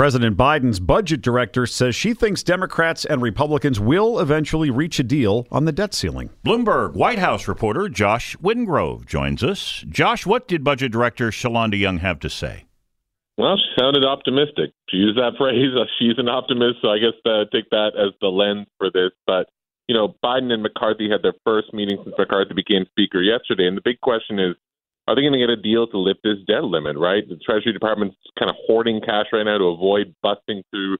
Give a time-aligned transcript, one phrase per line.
[0.00, 5.46] President Biden's budget director says she thinks Democrats and Republicans will eventually reach a deal
[5.50, 6.30] on the debt ceiling.
[6.42, 9.84] Bloomberg White House reporter Josh Wingrove joins us.
[9.90, 12.64] Josh, what did Budget Director Shalanda Young have to say?
[13.36, 14.72] Well, she sounded optimistic.
[14.88, 15.76] She used that phrase.
[15.76, 19.10] Uh, She's an optimist, so I guess uh, take that as the lens for this.
[19.26, 19.50] But
[19.86, 23.76] you know, Biden and McCarthy had their first meeting since McCarthy became Speaker yesterday, and
[23.76, 24.56] the big question is,
[25.10, 26.96] are they going to get a deal to lift this debt limit?
[26.96, 30.98] Right, the Treasury Department's kind of hoarding cash right now to avoid busting through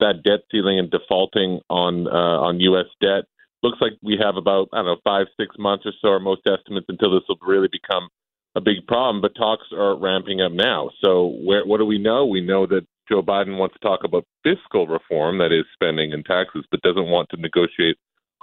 [0.00, 2.86] that debt ceiling and defaulting on uh, on U.S.
[3.02, 3.24] debt.
[3.62, 6.46] Looks like we have about I don't know five six months or so, or most
[6.46, 8.08] estimates, until this will really become
[8.56, 10.90] a big problem, but talks are ramping up now.
[11.04, 12.24] So, where, what do we know?
[12.24, 16.24] We know that Joe Biden wants to talk about fiscal reform, that is spending and
[16.24, 17.98] taxes, but doesn't want to negotiate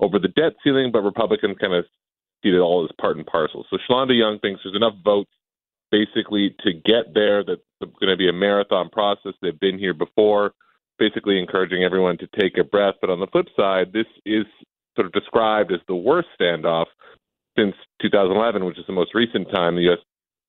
[0.00, 0.90] over the debt ceiling.
[0.90, 1.84] But Republicans kind of
[2.42, 3.64] see it all as part and parcel.
[3.70, 5.30] So, Shalanda Young thinks there's enough votes
[5.90, 7.44] basically to get there.
[7.44, 9.34] That it's going to be a marathon process.
[9.40, 10.52] They've been here before,
[10.98, 12.94] basically encouraging everyone to take a breath.
[13.00, 14.46] But on the flip side, this is
[14.96, 16.86] sort of described as the worst standoff
[17.56, 19.98] since 2011, which is the most recent time the U.S.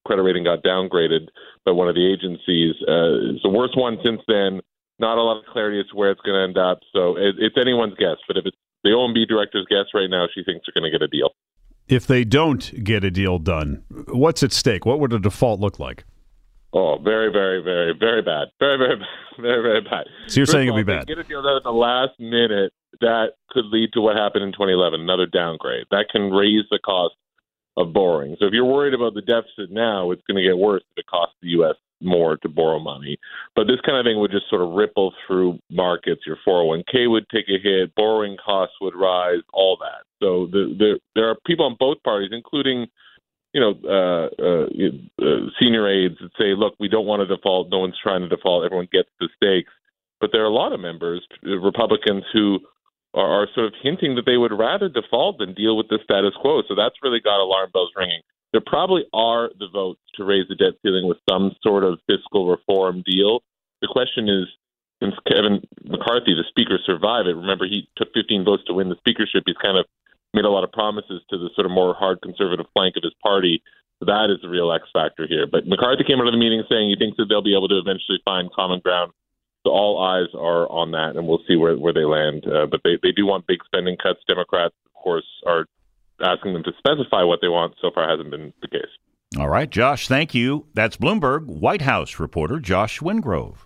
[0.06, 1.28] credit rating got downgraded
[1.66, 2.76] by one of the agencies.
[2.82, 4.62] Uh, it's the worst one since then.
[5.00, 6.80] Not a lot of clarity as to where it's going to end up.
[6.94, 8.18] So it, it's anyone's guess.
[8.28, 11.04] But if it's the OMB director's guess right now, she thinks they're going to get
[11.04, 11.32] a deal.
[11.88, 14.86] If they don't get a deal done, what's at stake?
[14.86, 16.06] What would a default look like?
[16.74, 18.48] Oh, very, very, very, very bad.
[18.60, 18.96] Very, very,
[19.40, 20.06] very, very bad.
[20.28, 21.08] So you're First saying it'll be bad?
[21.08, 22.74] Get a deal done at the last minute.
[23.02, 25.86] That could lead to what happened in 2011, another downgrade.
[25.92, 27.16] That can raise the cost
[27.78, 28.36] of borrowing.
[28.40, 31.08] So if you're worried about the deficit now, it's going to get worse if it
[31.08, 31.76] costs the U.S.
[32.02, 33.18] more to borrow money.
[33.56, 36.22] But this kind of thing would just sort of ripple through markets.
[36.26, 40.06] Your 401k would take a hit, borrowing costs would rise, all that.
[40.24, 42.88] So the, the, there are people on both parties, including
[43.54, 44.66] you know, uh, uh,
[45.22, 47.70] uh, senior aides that say, look, we don't want to default.
[47.70, 48.66] No one's trying to default.
[48.66, 49.72] Everyone gets the stakes.
[50.20, 52.60] But there are a lot of members, uh, Republicans, who
[53.14, 56.34] are, are sort of hinting that they would rather default than deal with the status
[56.42, 56.64] quo.
[56.68, 58.22] So that's really got alarm bells ringing.
[58.54, 62.50] There probably are the votes to raise the debt ceiling with some sort of fiscal
[62.50, 63.44] reform deal.
[63.82, 64.48] The question is,
[65.02, 68.96] since Kevin McCarthy, the Speaker, survived it, remember he took 15 votes to win the
[68.96, 69.44] speakership.
[69.46, 69.86] He's kind of
[70.34, 73.14] made a lot of promises to the sort of more hard conservative flank of his
[73.22, 73.62] party.
[74.02, 75.48] That is the real X factor here.
[75.48, 77.78] But McCarthy came out of the meeting saying he thinks that they'll be able to
[77.78, 79.12] eventually find common ground.
[79.64, 82.46] So all eyes are on that, and we'll see where, where they land.
[82.46, 84.20] Uh, but they, they do want big spending cuts.
[84.28, 85.66] Democrats, of course, are
[86.22, 87.76] asking them to specify what they want.
[87.82, 88.92] So far, hasn't been the case.
[89.40, 90.68] All right, Josh, thank you.
[90.74, 93.66] That's Bloomberg White House reporter Josh Wingrove.